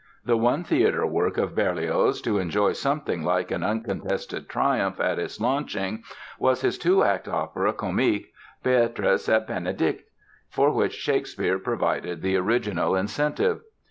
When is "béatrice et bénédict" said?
8.65-9.99